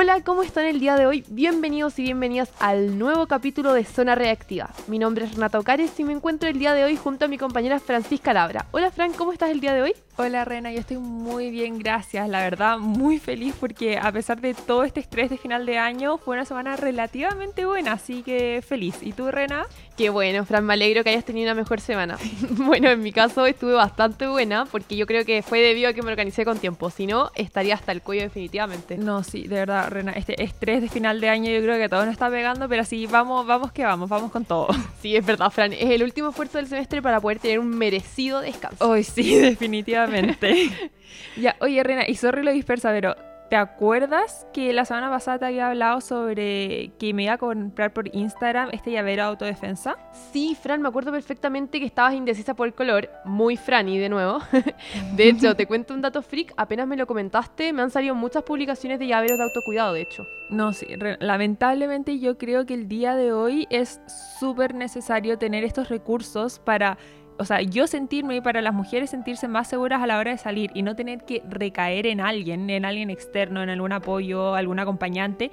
[0.00, 1.24] Hola, ¿cómo están el día de hoy?
[1.26, 4.70] Bienvenidos y bienvenidas al nuevo capítulo de Zona Reactiva.
[4.86, 7.36] Mi nombre es Renata Ocares y me encuentro el día de hoy junto a mi
[7.36, 8.66] compañera Francisca Labra.
[8.70, 9.94] Hola Fran, ¿cómo estás el día de hoy?
[10.20, 12.28] Hola Rena, yo estoy muy bien, gracias.
[12.28, 16.18] La verdad, muy feliz porque a pesar de todo este estrés de final de año,
[16.18, 18.96] fue una semana relativamente buena, así que feliz.
[19.00, 19.66] ¿Y tú, Rena?
[19.96, 22.18] Qué bueno, Fran, me alegro que hayas tenido una mejor semana.
[22.50, 26.02] bueno, en mi caso estuve bastante buena porque yo creo que fue debido a que
[26.02, 28.98] me organicé con tiempo, si no, estaría hasta el cuello definitivamente.
[28.98, 32.04] No, sí, de verdad, Rena, este estrés de final de año yo creo que todo
[32.04, 34.66] nos está pegando, pero sí, vamos, vamos que vamos, vamos con todo.
[34.98, 38.40] Sí, es verdad, Fran, es el último esfuerzo del semestre para poder tener un merecido
[38.40, 38.84] descanso.
[38.84, 40.07] Hoy sí, definitivamente.
[41.36, 43.14] ya, oye, Rena, y sorry lo dispersa, pero
[43.48, 47.92] ¿te acuerdas que la semana pasada te había hablado sobre que me iba a comprar
[47.92, 49.96] por Instagram este llavero de autodefensa?
[50.32, 54.40] Sí, Fran, me acuerdo perfectamente que estabas indecisa por el color, muy Franny de nuevo.
[55.16, 58.42] de hecho, te cuento un dato freak, apenas me lo comentaste, me han salido muchas
[58.42, 60.26] publicaciones de llaveros de autocuidado, de hecho.
[60.50, 60.86] No, sí,
[61.20, 64.00] lamentablemente yo creo que el día de hoy es
[64.38, 66.96] súper necesario tener estos recursos para
[67.38, 70.38] o sea, yo sentirme y para las mujeres sentirse más seguras a la hora de
[70.38, 74.78] salir y no tener que recaer en alguien, en alguien externo, en algún apoyo, algún
[74.78, 75.50] acompañante,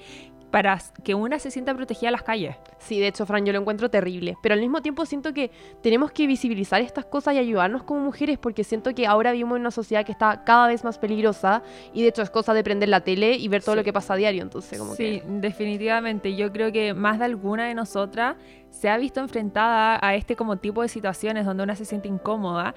[0.56, 2.56] para que una se sienta protegida en las calles.
[2.78, 4.38] Sí, de hecho, Fran, yo lo encuentro terrible.
[4.42, 5.52] Pero al mismo tiempo siento que
[5.84, 9.62] tenemos que visibilizar estas cosas y ayudarnos como mujeres porque siento que ahora vivimos en
[9.64, 11.62] una sociedad que está cada vez más peligrosa
[11.94, 14.14] y de hecho es cosa de prender la tele y ver todo lo que pasa
[14.14, 14.44] a diario.
[14.44, 16.38] Entonces, como sí, definitivamente.
[16.38, 18.38] Yo creo que más de alguna de nosotras
[18.76, 22.76] se ha visto enfrentada a este como tipo de situaciones donde una se siente incómoda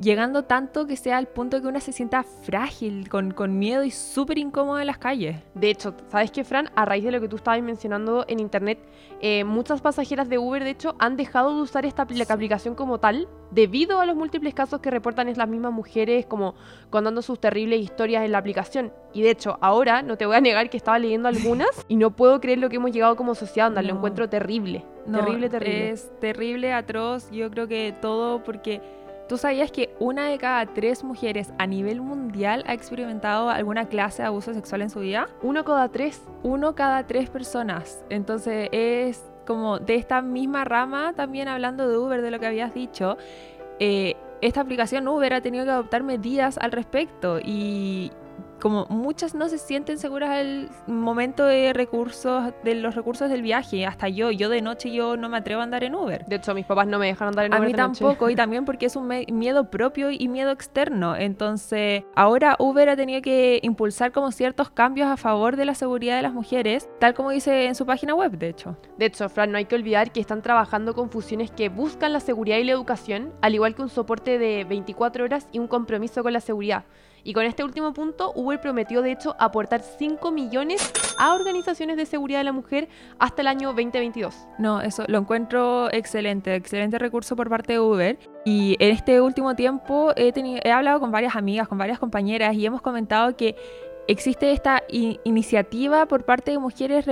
[0.00, 3.90] llegando tanto que sea al punto que una se sienta frágil, con, con miedo y
[3.90, 5.36] súper incómodo en las calles.
[5.54, 6.70] De hecho, ¿sabes qué, Fran?
[6.74, 8.78] A raíz de lo que tú estabas mencionando en internet,
[9.20, 13.28] eh, muchas pasajeras de Uber, de hecho, han dejado de usar esta aplicación como tal
[13.50, 16.54] debido a los múltiples casos que reportan es las mismas mujeres como
[16.90, 18.92] contando sus terribles historias en la aplicación.
[19.12, 22.10] Y de hecho, ahora no te voy a negar que estaba leyendo algunas y no
[22.10, 24.84] puedo creer lo que hemos llegado como sociedad, donde lo encuentro terrible.
[25.10, 25.90] terrible, terrible.
[25.90, 28.80] Es terrible, atroz, yo creo que todo porque
[29.28, 34.22] ¿Tú sabías que una de cada tres mujeres a nivel mundial ha experimentado alguna clase
[34.22, 35.28] de abuso sexual en su vida?
[35.42, 36.22] Uno cada tres.
[36.42, 38.04] Uno cada tres personas.
[38.10, 42.74] Entonces es como de esta misma rama, también hablando de Uber, de lo que habías
[42.74, 43.16] dicho,
[43.78, 48.12] eh, esta aplicación Uber ha tenido que adoptar medidas al respecto y,
[48.64, 53.84] como muchas no se sienten seguras al momento de recursos, de los recursos del viaje,
[53.84, 56.24] hasta yo, yo de noche yo no me atrevo a andar en Uber.
[56.24, 57.62] De hecho, mis papás no me dejan andar en Uber.
[57.62, 61.14] A mí tampoco, y también porque es un miedo propio y miedo externo.
[61.14, 66.16] Entonces, ahora Uber ha tenido que impulsar como ciertos cambios a favor de la seguridad
[66.16, 68.78] de las mujeres, tal como dice en su página web, de hecho.
[68.96, 72.20] De hecho, Fran, no hay que olvidar que están trabajando con fusiones que buscan la
[72.20, 76.22] seguridad y la educación, al igual que un soporte de 24 horas y un compromiso
[76.22, 76.84] con la seguridad.
[77.24, 82.04] Y con este último punto, Uber prometió de hecho aportar 5 millones a organizaciones de
[82.04, 84.46] seguridad de la mujer hasta el año 2022.
[84.58, 88.18] No, eso lo encuentro excelente, excelente recurso por parte de Uber.
[88.44, 92.54] Y en este último tiempo he, tenido, he hablado con varias amigas, con varias compañeras
[92.54, 93.56] y hemos comentado que
[94.06, 97.06] existe esta iniciativa por parte de mujeres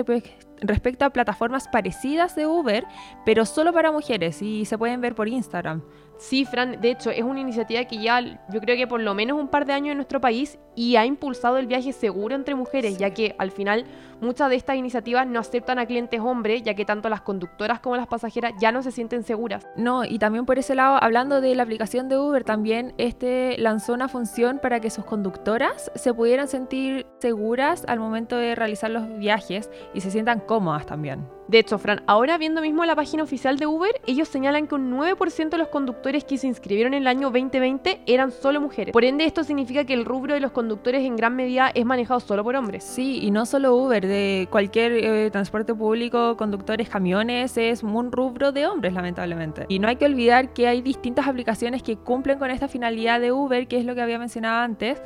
[0.61, 2.85] respecto a plataformas parecidas de Uber,
[3.25, 5.83] pero solo para mujeres y se pueden ver por Instagram.
[6.23, 9.41] Sí, Fran, de hecho, es una iniciativa que ya yo creo que por lo menos
[9.41, 12.97] un par de años en nuestro país y ha impulsado el viaje seguro entre mujeres,
[12.97, 13.85] ya que al final
[14.23, 17.97] muchas de estas iniciativas no aceptan a clientes hombres, ya que tanto las conductoras como
[17.97, 19.67] las pasajeras ya no se sienten seguras.
[19.77, 23.93] No, y también por ese lado, hablando de la aplicación de Uber, también este lanzó
[23.93, 29.19] una función para que sus conductoras se pudieran sentir seguras al momento de realizar los
[29.19, 31.27] viajes y se sientan cómodas también.
[31.49, 34.91] De hecho, Fran, ahora viendo mismo la página oficial de Uber, ellos señalan que un
[34.91, 38.93] 9% de los conductores que se inscribieron en el año 2020 eran solo mujeres.
[38.93, 42.21] Por ende, esto significa que el rubro de los conductores en gran medida es manejado
[42.21, 42.85] solo por hombres.
[42.85, 48.53] Sí, y no solo Uber, de cualquier eh, transporte público, conductores, camiones, es un rubro
[48.53, 49.65] de hombres, lamentablemente.
[49.69, 53.33] Y no hay que olvidar que hay distintas aplicaciones que cumplen con esta finalidad de
[53.33, 55.03] Uber, que es lo que había mencionado antes,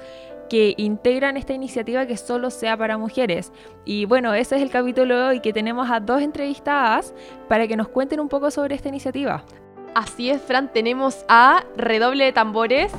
[0.49, 3.53] que integran esta iniciativa que solo sea para mujeres.
[3.85, 7.15] Y bueno, ese es el capítulo de hoy que tenemos a dos entrevistadas
[7.49, 9.45] para que nos cuenten un poco sobre esta iniciativa.
[9.95, 12.93] Así es, Fran, tenemos a Redoble de Tambores.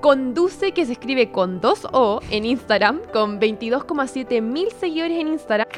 [0.00, 5.68] Conduce, que se escribe con dos O en Instagram, con 22,7 mil seguidores en Instagram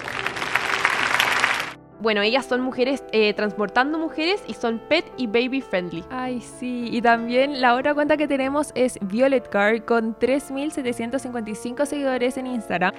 [2.02, 6.04] bueno, ellas son mujeres eh, transportando mujeres y son pet y baby friendly.
[6.10, 6.88] Ay, sí.
[6.90, 12.92] Y también la otra cuenta que tenemos es Violet Car con 3.755 seguidores en Instagram.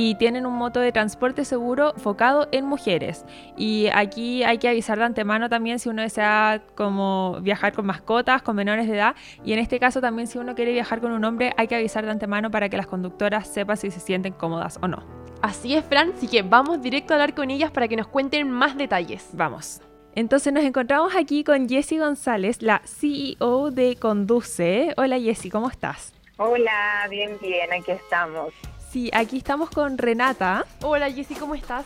[0.00, 3.24] Y tienen un moto de transporte seguro enfocado en mujeres.
[3.56, 8.42] Y aquí hay que avisar de antemano también si uno desea como viajar con mascotas,
[8.42, 9.16] con menores de edad.
[9.44, 12.04] Y en este caso también si uno quiere viajar con un hombre hay que avisar
[12.04, 15.04] de antemano para que las conductoras sepan si se sienten cómodas o no.
[15.42, 18.48] Así es, Fran, así que vamos directo a hablar con ellas para que nos cuenten
[18.48, 19.30] más detalles.
[19.32, 19.80] Vamos.
[20.14, 24.94] Entonces nos encontramos aquí con Jessie González, la CEO de Conduce.
[24.96, 26.14] Hola Jessie, ¿cómo estás?
[26.36, 28.54] Hola, bien, bien, aquí estamos.
[28.90, 30.64] Sí, aquí estamos con Renata.
[30.82, 31.84] Hola Jessie, ¿cómo estás?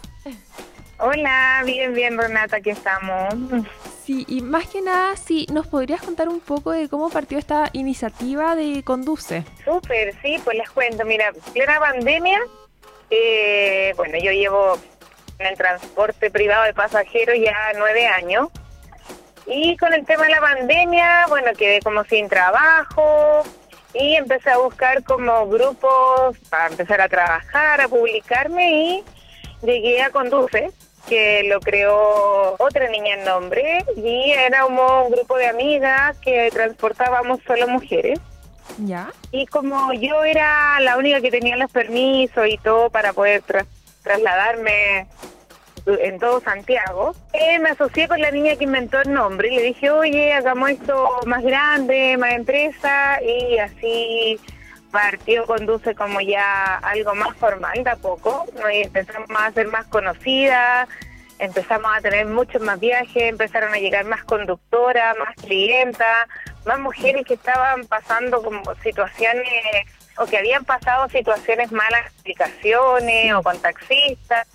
[0.98, 3.34] Hola, bien, bien, Renata, aquí estamos.
[4.04, 7.70] Sí, y más que nada, sí, ¿nos podrías contar un poco de cómo partió esta
[7.72, 9.44] iniciativa de Conduce?
[9.64, 11.04] Súper, sí, pues les cuento.
[11.04, 12.40] Mira, plena pandemia,
[13.10, 14.78] eh, bueno, yo llevo
[15.40, 18.48] en el transporte privado de pasajeros ya nueve años.
[19.46, 23.42] Y con el tema de la pandemia, bueno, quedé como sin trabajo,
[23.94, 29.04] y empecé a buscar como grupos para empezar a trabajar, a publicarme y
[29.62, 30.70] llegué a Conduce,
[31.08, 36.50] que lo creó otra niña en nombre y era como un grupo de amigas que
[36.52, 38.18] transportábamos solo mujeres.
[38.78, 39.12] ¿Ya?
[39.30, 43.42] Y como yo era la única que tenía los permisos y todo para poder
[44.02, 45.06] trasladarme
[45.86, 49.62] en todo Santiago, eh, me asocié con la niña que inventó el nombre y le
[49.62, 54.40] dije, oye, hagamos esto más grande, más empresa y así
[54.90, 59.86] partió Conduce como ya algo más formal de a poco y empezamos a ser más
[59.86, 60.88] conocidas,
[61.38, 66.28] empezamos a tener muchos más viajes, empezaron a llegar más conductoras, más clientas,
[66.66, 69.46] más mujeres que estaban pasando como situaciones
[70.18, 74.46] o que habían pasado situaciones malas aplicaciones o con taxistas.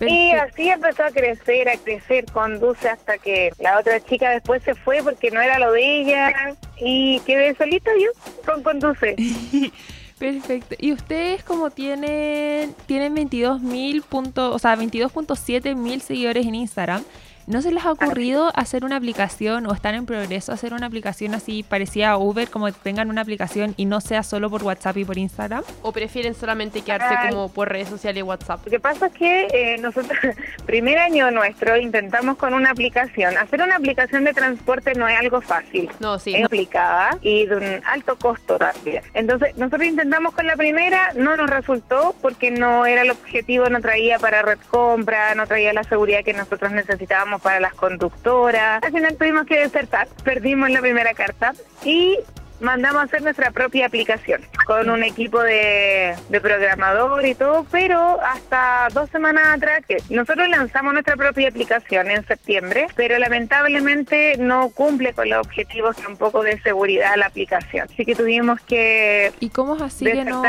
[0.00, 4.74] Y así empezó a crecer, a crecer, conduce hasta que la otra chica después se
[4.74, 8.10] fue porque no era lo de ella y quedé solita yo
[8.44, 9.16] con conduce.
[10.18, 10.76] Perfecto.
[10.78, 17.04] Y ustedes como tienen tienen 22 mil puntos, o sea, 22.7 mil seguidores en Instagram,
[17.46, 21.34] ¿No se les ha ocurrido hacer una aplicación o están en progreso hacer una aplicación
[21.34, 25.04] así parecida a Uber, como tengan una aplicación y no sea solo por WhatsApp y
[25.04, 25.62] por Instagram?
[25.82, 28.64] ¿O prefieren solamente quedarse como por redes sociales y WhatsApp?
[28.64, 30.18] Lo que pasa es que eh, nosotros,
[30.66, 33.36] primer año nuestro, intentamos con una aplicación.
[33.36, 35.90] Hacer una aplicación de transporte no es algo fácil.
[36.00, 36.34] No, sí.
[36.34, 39.02] Es complicada y de un alto costo también.
[39.12, 43.82] Entonces, nosotros intentamos con la primera, no nos resultó porque no era el objetivo, no
[43.82, 48.82] traía para red compra, no traía la seguridad que nosotros necesitábamos para las conductoras.
[48.82, 51.52] Al final tuvimos que desertar, perdimos la primera carta
[51.84, 52.18] y
[52.60, 58.88] mandamos a hacer nuestra propia aplicación con un equipo de, programador y todo, pero hasta
[58.92, 65.12] dos semanas atrás que nosotros lanzamos nuestra propia aplicación en septiembre, pero lamentablemente no cumple
[65.12, 67.88] con los objetivos tampoco de seguridad la aplicación.
[67.92, 70.42] Así que tuvimos que ¿Y cómo es así que no,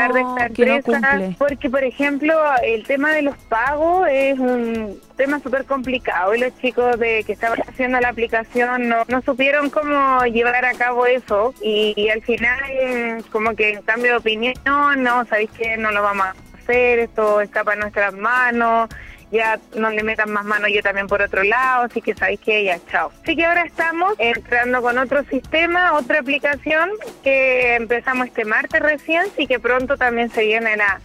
[0.54, 1.36] que cumple?
[1.38, 6.56] porque por ejemplo el tema de los pagos es un tema súper complicado y los
[6.60, 11.54] chicos de que estaban haciendo la aplicación no, no supieron cómo llevar a cabo eso
[11.60, 16.26] y al final como que en cambio de opinión, no, sabéis que no lo vamos
[16.26, 18.88] a hacer, esto escapa en nuestras manos,
[19.30, 22.64] ya no le metan más manos yo también por otro lado, así que sabéis que
[22.64, 23.10] ya, chao.
[23.22, 26.90] Así que ahora estamos entrando con otro sistema, otra aplicación
[27.22, 31.00] que empezamos este martes recién y que pronto también se viene la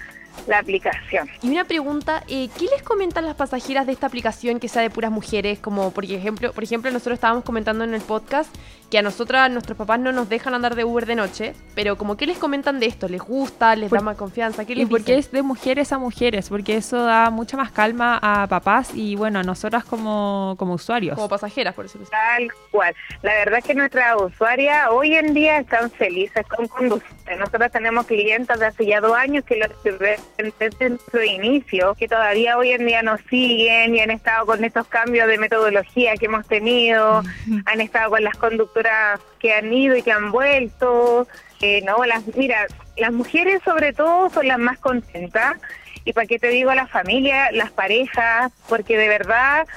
[0.48, 1.30] la aplicación.
[1.42, 4.90] Y una pregunta, eh, ¿qué les comentan las pasajeras de esta aplicación que sea de
[4.90, 5.60] puras mujeres?
[5.60, 8.54] Como por ejemplo, por ejemplo, nosotros estábamos comentando en el podcast
[8.92, 12.18] que a nosotras, nuestros papás no nos dejan andar de Uber de noche, pero como
[12.18, 13.74] qué les comentan de esto, ¿les gusta?
[13.78, 14.66] ¿Les da más confianza?
[14.66, 18.20] ¿Qué les y porque es de mujeres a mujeres, porque eso da mucha más calma
[18.22, 21.16] a papás y bueno, a nosotras como, como usuarios.
[21.16, 22.94] Como pasajeras, por decirlo Tal cual.
[23.22, 27.21] La verdad es que nuestras usuarias hoy en día están felices con conducir.
[27.38, 32.58] Nosotros tenemos clientes de hace ya dos años que los desde su inicio, que todavía
[32.58, 36.48] hoy en día nos siguen y han estado con estos cambios de metodología que hemos
[36.48, 37.24] tenido,
[37.66, 41.28] han estado con las conductoras que han ido y que han vuelto.
[41.62, 45.56] Eh, no, las, mira, las mujeres sobre todo son las más contentas
[46.04, 49.68] y para qué te digo la familia, las parejas, porque de verdad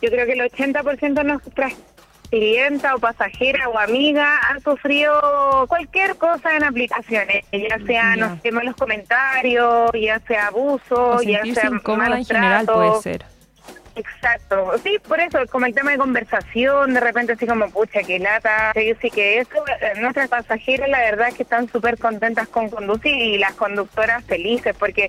[0.00, 1.74] yo creo que el 80% de nuestras
[2.36, 8.52] clienta o pasajera o amiga han sufrido cualquier cosa en aplicaciones, ya sea, no sé,
[8.52, 13.24] malos comentarios, ya sea abuso, ya sea malos en general puede ser.
[13.94, 18.18] Exacto, sí, por eso, como el tema de conversación, de repente así como, pucha, que
[18.18, 22.68] lata, sí que eso, eh, nuestras pasajeras la verdad es que están súper contentas con
[22.68, 25.08] conducir y las conductoras felices, porque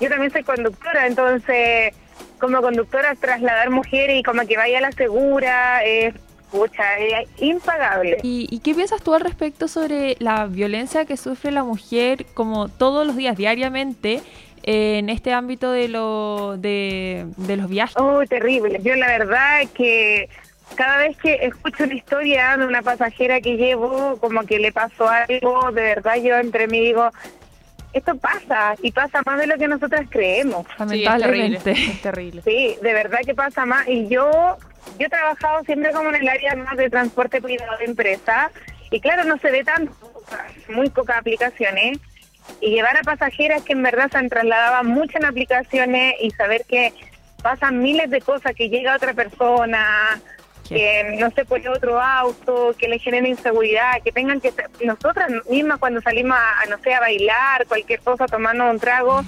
[0.00, 1.94] yo también soy conductora, entonces
[2.40, 6.14] como conductora trasladar mujeres y como que vaya a la segura, es
[6.52, 8.18] Pucha, es impagable.
[8.22, 13.06] ¿Y, qué piensas tú al respecto sobre la violencia que sufre la mujer como todos
[13.06, 14.20] los días, diariamente,
[14.62, 17.96] en este ámbito de, lo, de, de los viajes.
[17.98, 18.78] Oh, terrible.
[18.84, 20.28] Yo la verdad es que
[20.76, 25.08] cada vez que escucho una historia de una pasajera que llevo, como que le pasó
[25.08, 27.10] algo, de verdad yo entre mí digo,
[27.92, 30.66] esto pasa y pasa más de lo que nosotras creemos.
[30.66, 31.04] Sí, es terrible.
[31.04, 31.70] Lamentablemente.
[31.72, 32.42] Es terrible.
[32.42, 33.86] Sí, de verdad que pasa más.
[33.88, 34.56] Y yo,
[34.98, 38.50] yo he trabajado siempre como en el área más de transporte privado de empresa.
[38.90, 39.94] Y claro, no se ve tanto,
[40.68, 41.98] muy pocas aplicaciones.
[42.60, 46.64] Y llevar a pasajeras que en verdad se han trasladado mucho en aplicaciones y saber
[46.66, 46.92] que
[47.42, 50.20] pasan miles de cosas, que llega otra persona,
[50.68, 54.52] que no se pone otro auto, que le generen inseguridad, que tengan que
[54.84, 59.22] nosotras mismas cuando salimos a, no sé, a bailar, cualquier cosa, tomando un trago,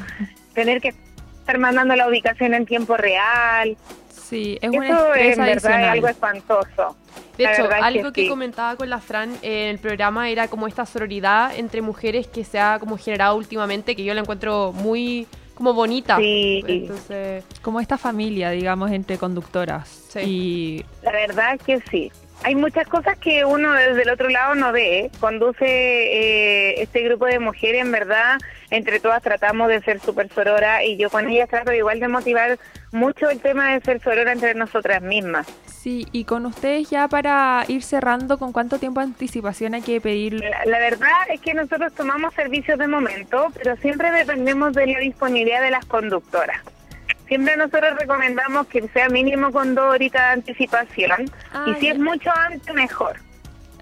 [0.54, 0.94] tener que
[1.38, 3.76] estar mandando la ubicación en tiempo real.
[4.25, 5.90] Sí, es un Eso estrés es en verdad es adicional.
[5.90, 6.97] algo espantoso.
[7.37, 8.28] De La hecho, algo que, sí.
[8.28, 12.59] comentaba con la Fran en el programa era como esta sororidad entre mujeres que se
[12.59, 16.16] ha como generado últimamente, que yo la encuentro muy como bonita.
[16.16, 16.64] Sí.
[16.66, 19.88] Entonces, Como esta familia, digamos, entre conductoras.
[20.09, 20.21] Sí.
[20.21, 22.11] Y La verdad es que sí.
[22.43, 25.11] Hay muchas cosas que uno desde el otro lado no ve.
[25.21, 28.38] Conduce eh, este grupo de mujeres, en verdad,
[28.71, 32.59] entre todas tratamos de ser súper sorora y yo con ellas trato igual de motivar
[32.93, 35.47] mucho el tema de ser sorora entre nosotras mismas.
[35.67, 40.00] sí, y con ustedes ya para ir cerrando, ¿con cuánto tiempo de anticipación hay que
[40.00, 40.35] pedir?
[40.35, 44.99] La, la verdad es que nosotros tomamos servicios de momento, pero siempre dependemos de la
[44.99, 46.61] disponibilidad de las conductoras.
[47.28, 51.93] Siempre nosotros recomendamos que sea mínimo con dos horitas de anticipación Ah, y si ya.
[51.93, 53.16] es mucho antes, mejor.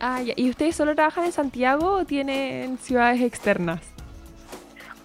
[0.00, 0.34] Ah, ya.
[0.36, 3.80] ¿Y ustedes solo trabajan en Santiago o tienen ciudades externas?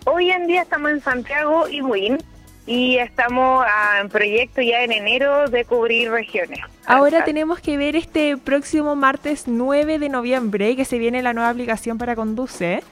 [0.05, 2.17] Hoy en día estamos en Santiago y Buin
[2.65, 6.59] y estamos ah, en proyecto ya en enero de cubrir regiones.
[6.85, 11.33] Ahora Ah, tenemos que ver este próximo martes 9 de noviembre que se viene la
[11.33, 12.83] nueva aplicación para Conduce.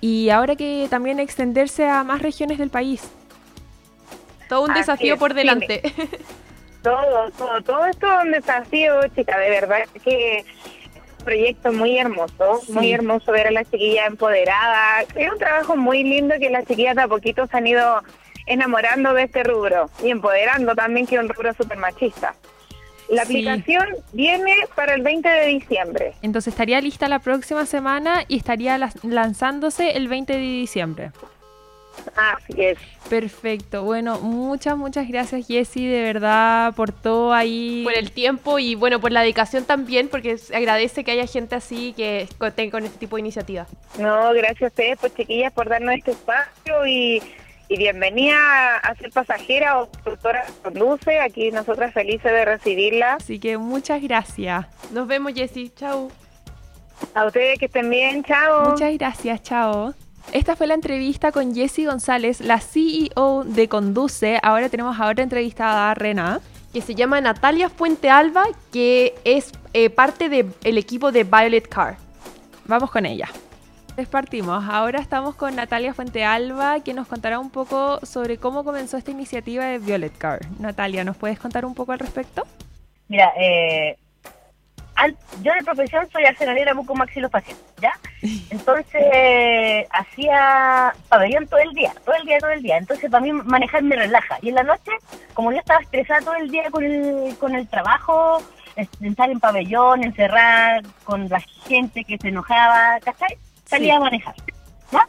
[0.00, 3.02] Y ahora que también extenderse a más regiones del país.
[4.50, 5.80] Todo un Así desafío es, por sí, delante.
[6.82, 10.44] Todo, todo, todo esto es un desafío, chica, de verdad que
[11.24, 12.72] proyecto muy hermoso, Sí.
[12.72, 15.04] muy hermoso ver a las chiquillas empoderadas.
[15.14, 18.02] Es un trabajo muy lindo que las chiquillas de a poquito se han ido
[18.46, 22.34] enamorando de este rubro y empoderando también que es un rubro súper machista.
[23.10, 23.46] La Sí.
[23.46, 26.14] aplicación viene para el 20 de diciembre.
[26.22, 31.10] Entonces estaría lista la próxima semana y estaría lanzándose el 20 de diciembre.
[32.16, 32.78] Así es.
[33.08, 33.82] Perfecto.
[33.82, 37.82] Bueno, muchas, muchas gracias Jessy, de verdad, por todo ahí.
[37.84, 41.54] por el tiempo y bueno, por la dedicación también, porque se agradece que haya gente
[41.54, 43.68] así que esté con este tipo de iniciativas.
[43.98, 47.22] No, gracias a ustedes, pues chiquillas, por darnos este espacio y,
[47.68, 51.20] y bienvenida a ser pasajera o conductora que conduce.
[51.20, 53.14] Aquí nosotras felices de recibirla.
[53.14, 54.66] Así que muchas gracias.
[54.92, 55.70] Nos vemos, Jessy.
[55.70, 56.10] Chau.
[57.14, 58.70] A ustedes que estén bien, chao.
[58.70, 59.94] Muchas gracias, chao.
[60.32, 64.38] Esta fue la entrevista con Jessie González, la CEO de Conduce.
[64.42, 66.40] Ahora tenemos a otra entrevistada, Rena.
[66.72, 71.96] Que se llama Natalia Fuente Alba, que es eh, parte del equipo de Violet Car.
[72.66, 73.28] Vamos con ella.
[74.06, 74.64] Partimos.
[74.68, 79.64] Ahora estamos con Natalia Fuentealba, que nos contará un poco sobre cómo comenzó esta iniciativa
[79.64, 80.40] de Violet Car.
[80.58, 82.46] Natalia, ¿nos puedes contar un poco al respecto?
[83.08, 83.98] Mira, eh,
[85.42, 87.92] yo de profesión soy accionadora bucomaxilofacial, ¿ya?
[88.50, 92.76] Entonces, hacía pabellón todo el día, todo el día, todo el día.
[92.76, 94.38] Entonces, para mí manejar me relaja.
[94.42, 94.92] Y en la noche,
[95.34, 98.42] como yo estaba estresada todo el día con el, con el trabajo,
[98.76, 103.36] es- estar en pabellón, encerrar con la gente que se enojaba, ¿cachai?
[103.66, 103.96] Salía Sí.
[103.96, 104.34] a manejar,
[104.92, 105.06] ¿ya?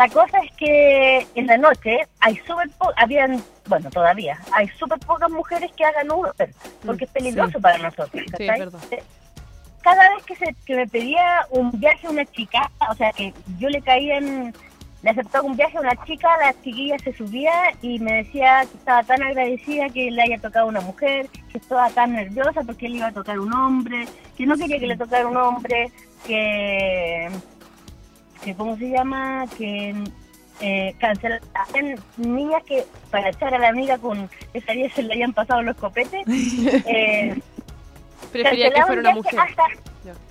[0.00, 5.30] La cosa es que en la noche hay súper habían, bueno, todavía, hay súper pocas
[5.30, 6.32] mujeres que hagan Uber,
[6.86, 7.60] porque es peligroso sí.
[7.60, 8.10] para nosotros.
[8.14, 8.60] Sí, es ¿cachai?
[8.60, 8.80] verdad.
[9.82, 13.34] Cada vez que, se, que me pedía un viaje a una chica, o sea, que
[13.58, 14.54] yo le caía en,
[15.02, 17.52] le aceptaba un viaje a una chica, la chiquilla se subía
[17.82, 21.90] y me decía que estaba tan agradecida que le haya tocado una mujer, que estaba
[21.90, 25.26] tan nerviosa porque le iba a tocar un hombre, que no quería que le tocara
[25.26, 25.92] un hombre,
[26.26, 27.28] que,
[28.44, 29.46] que ¿cómo se llama?
[29.58, 29.94] Que
[30.60, 35.32] eh, cancelaban niñas que para echar a la amiga con esa día se le habían
[35.32, 36.22] pasado los copetes.
[36.26, 37.38] eh,
[38.32, 39.40] Prefería que fuera una viaje mujer.
[39.40, 39.66] hasta-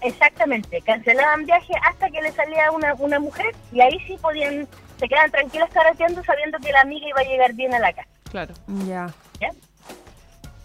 [0.01, 4.67] exactamente, cancelaban viaje hasta que le salía una, una mujer y ahí sí podían,
[4.99, 8.07] se quedaban tranquilos carateando sabiendo que la amiga iba a llegar bien a la casa.
[8.31, 8.53] Claro.
[8.87, 9.07] Ya.
[9.41, 9.49] ¿Ya?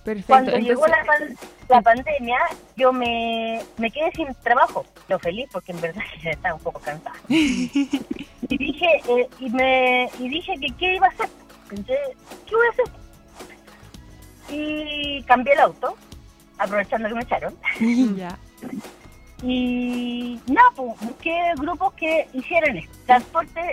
[0.05, 0.27] Perfecto.
[0.33, 1.37] Cuando llegó la, pan-
[1.69, 2.39] la pandemia,
[2.77, 4.85] yo me, me quedé sin trabajo.
[5.09, 7.17] Yo feliz porque en verdad estaba un poco cansada.
[7.29, 7.99] y
[8.49, 11.29] dije, eh, y me y dije que qué iba a hacer.
[11.69, 11.97] Pensé,
[12.47, 12.85] ¿qué voy a hacer?
[14.51, 15.97] Y cambié el auto,
[16.59, 17.55] aprovechando que me echaron.
[18.17, 18.39] ya.
[19.43, 23.73] Y nada, pues, busqué grupos que hicieran esto, transporte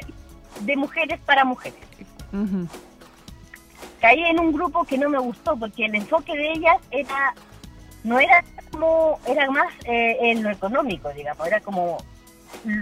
[0.61, 1.79] de mujeres para mujeres.
[2.33, 2.67] Ujú.
[4.01, 7.33] Caí en un grupo que no me gustó porque el enfoque de ellas era
[8.03, 11.97] no era como era más eh, en lo económico digamos era como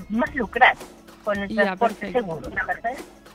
[0.10, 0.76] más lucrar
[1.24, 2.20] con el Ya, transporte perfecto.
[2.20, 2.92] seguro ¿verdad?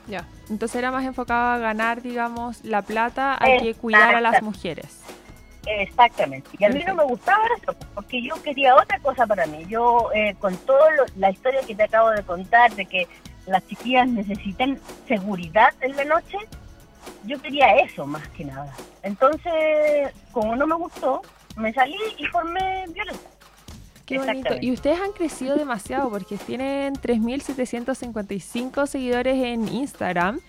[0.07, 0.25] Ya.
[0.49, 5.01] Entonces era más enfocado a ganar, digamos, la plata, a que cuidar a las mujeres.
[5.65, 9.65] exactamente y a mí no me gustaba eso porque yo quería otra cosa para mí
[9.67, 13.07] yo eh, con toda la historia que te acabo de contar de que
[13.47, 16.37] las chiquillas necesitan seguridad en la noche
[17.25, 21.21] yo quería eso más que nada entonces como no me gustó
[21.55, 23.35] me salí y formé violeta
[24.05, 24.53] Qué bonito.
[24.61, 30.41] Y ustedes han crecido demasiado porque tienen 3.755 seguidores en Instagram,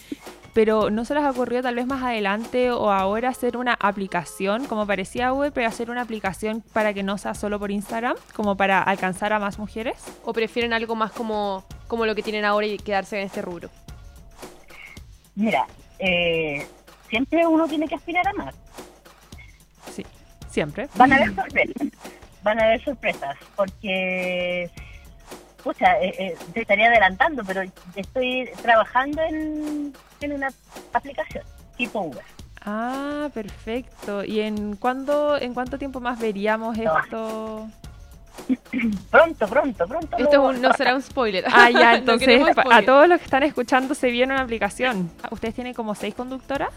[0.52, 4.66] pero ¿no se les ha ocurrido tal vez más adelante o ahora hacer una aplicación,
[4.66, 8.56] como parecía web, pero hacer una aplicación para que no sea solo por Instagram, como
[8.58, 9.96] para alcanzar a más mujeres?
[10.24, 13.70] ¿O prefieren algo más como, como lo que tienen ahora y quedarse en este rubro?
[15.34, 15.66] Mira,
[15.98, 16.66] eh,
[17.08, 18.54] siempre uno tiene que aspirar a más.
[19.92, 20.04] Sí,
[20.48, 20.88] siempre.
[20.94, 21.88] Van a haber sorpresas,
[22.42, 24.70] van a haber sorpresas, porque,
[25.62, 27.62] pucha, eh, eh, te estaría adelantando, pero
[27.94, 30.48] estoy trabajando en, en una
[30.92, 31.44] aplicación
[31.76, 32.24] tipo Uber.
[32.64, 34.24] Ah, perfecto.
[34.24, 36.98] ¿Y en cuándo, en cuánto tiempo más veríamos No.
[36.98, 37.68] esto?
[39.10, 40.16] Pronto, pronto, pronto.
[40.18, 41.44] Esto es un- no será un spoiler.
[41.50, 45.10] Ah, ya, No entonces a todos los que están escuchando se viene una aplicación.
[45.30, 46.70] ¿Ustedes tienen como seis conductoras?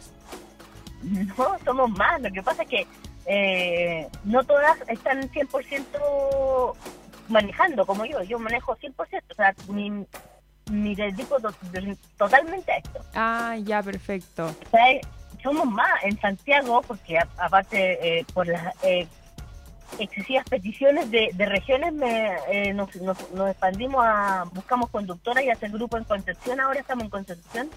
[1.04, 2.22] No, somos más.
[2.22, 2.88] Lo que pasa es que
[3.26, 6.76] eh, no todas están 100%
[7.30, 8.22] manejando como yo.
[8.24, 8.94] Yo manejo 100%.
[9.32, 10.06] O sea, mi,
[10.72, 13.00] mi dedico to- de- totalmente a esto.
[13.16, 14.48] Ah, ya, perfecto.
[14.48, 15.00] O sea,
[15.44, 19.08] somos más en Santiago porque a- aparte eh, por las eh,
[19.98, 25.50] excesivas peticiones de, de regiones me, eh, nos, nos- nos expandimos a buscamos conductoras y
[25.50, 27.70] hacer grupo en Concepción ahora estamos en Concepción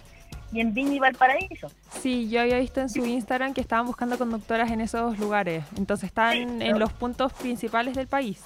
[0.53, 1.69] y en Viña y Valparaíso
[2.01, 5.65] Sí, yo había visto en su Instagram que estaban buscando conductoras en esos lugares.
[5.79, 6.79] Entonces están Sí, en no.
[6.79, 8.41] los puntos principales del país.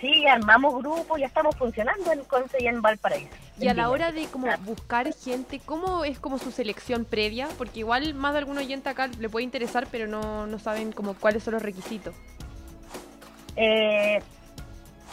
[0.00, 3.30] sí armamos grupo ya estamos funcionando en Conce y en Valparaíso
[3.62, 7.48] Y a la hora de como buscar gente, ¿cómo es como su selección previa?
[7.58, 11.14] Porque igual más de algún oyente acá le puede interesar, pero no, no saben como
[11.14, 12.14] cuáles son los requisitos.
[13.56, 14.20] Eh,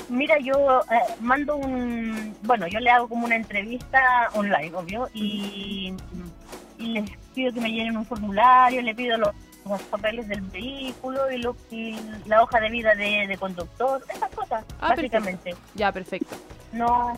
[0.10, 2.36] mira, yo eh, mando un...
[2.44, 5.94] Bueno, yo le hago como una entrevista online, obvio, y,
[6.78, 9.30] y les pido que me llenen un formulario, le pido los,
[9.68, 14.30] los papeles del vehículo y, lo- y la hoja de vida de, de conductor, esas
[14.32, 15.54] cosas, Ah, básicamente.
[15.76, 16.36] Ya, perfecto.
[16.72, 17.16] No,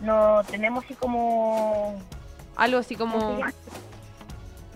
[0.00, 2.00] no tenemos así como...
[2.56, 3.38] Algo así ¿cómo se como...
[3.38, 3.52] Ya,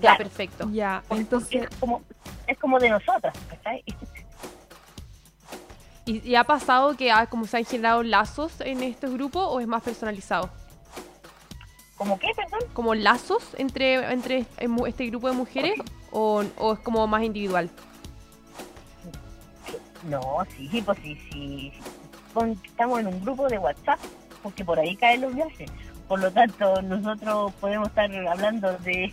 [0.01, 0.19] Claro.
[0.19, 0.69] perfecto.
[0.73, 1.63] Ya, Porque entonces...
[1.71, 2.03] es como,
[2.47, 3.85] es como de nosotras, ¿cachai?
[6.05, 9.61] ¿Y, y ha pasado que ha, como se han generado lazos en estos grupos o
[9.61, 10.51] es más personalizado?
[11.97, 12.59] ¿Como qué, perdón?
[12.73, 14.45] ¿Como lazos entre, entre
[14.89, 15.75] este grupo de mujeres
[16.11, 17.71] o, o es como más individual?
[20.09, 21.73] No, sí, pues sí, sí.
[22.65, 24.01] Estamos en un grupo de WhatsApp,
[24.43, 25.71] porque por ahí caen los viajes.
[26.09, 29.13] Por lo tanto, nosotros podemos estar hablando de,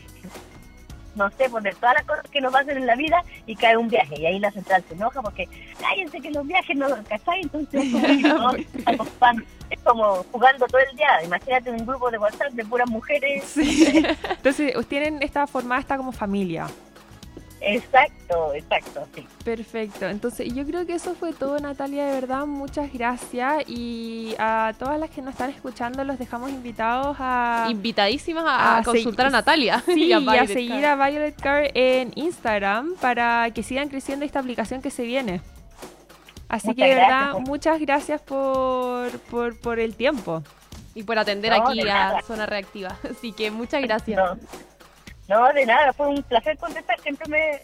[1.15, 3.77] no sé, pues de todas las cosas que nos pasan en la vida y cae
[3.77, 4.19] un viaje.
[4.19, 5.47] Y ahí la central se enoja porque,
[5.79, 7.41] cállense que los viajes no, ¿cachai?
[7.41, 7.83] Entonces,
[9.19, 11.23] pan- es como jugando todo el día.
[11.23, 13.43] Imagínate un grupo de WhatsApp de puras mujeres.
[13.45, 14.03] Sí.
[14.29, 16.67] Entonces, tienen esta formada esta como familia.
[17.61, 19.27] Exacto, exacto, sí.
[19.43, 20.07] Perfecto.
[20.07, 22.05] Entonces, yo creo que eso fue todo, Natalia.
[22.05, 23.63] De verdad, muchas gracias.
[23.67, 27.67] Y a todas las que nos están escuchando, los dejamos invitados a.
[27.69, 29.33] Invitadísimas a, consultar a sí.
[29.33, 29.83] Natalia.
[29.89, 31.01] Sí, y a, Violet seguir Carr.
[31.01, 35.41] a Violet Car en Instagram para que sigan creciendo esta aplicación que se viene.
[36.47, 37.47] Así Muchas que de verdad, gracias.
[37.47, 40.43] muchas gracias por, por, por el tiempo.
[40.95, 42.21] Y por atender No, aquí a.
[42.25, 42.97] Zona Reactiva.
[43.09, 44.17] Así que muchas gracias.
[44.17, 44.37] No,
[45.29, 46.99] no, de nada, fue un placer contestar.
[47.01, 47.61] Siempre me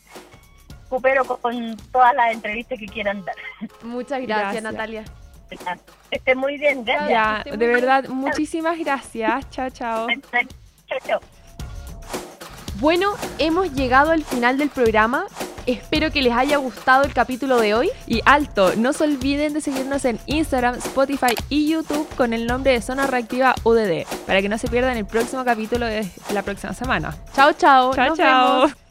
[0.88, 3.36] coopero con, todas las entrevistas que quieran dar.
[3.82, 4.64] Muchas gracias, Gracias.
[4.64, 5.04] Natalia.
[6.12, 7.10] Esté muy bien, gracias.
[7.10, 7.74] Ya, de bien.
[7.74, 9.50] verdad, muchísimas gracias.
[9.50, 10.08] Chao, chao.
[10.88, 11.20] Chao, chao.
[12.76, 15.26] Bueno, hemos llegado al final del programa.
[15.66, 17.90] Espero que les haya gustado el capítulo de hoy.
[18.08, 22.72] Y alto, no se olviden de seguirnos en Instagram, Spotify y YouTube con el nombre
[22.74, 26.74] de Zona Reactiva UDD para que no se pierdan el próximo capítulo de la próxima
[26.74, 27.16] semana.
[27.36, 27.94] Chao, chao.
[27.94, 28.62] Chao, Nos chao.
[28.62, 28.85] vemos.